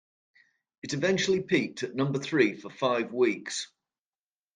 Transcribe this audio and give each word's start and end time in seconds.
It 0.81 0.95
eventually 0.95 1.43
peaked 1.43 1.83
at 1.83 1.93
number 1.93 2.17
three 2.17 2.55
for 2.59 2.71
five 2.71 3.13
weeks. 3.13 3.67